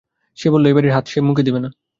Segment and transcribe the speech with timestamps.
[0.37, 1.69] সে বলল-এই বাড়ির তাত সে মুখে দিবে না।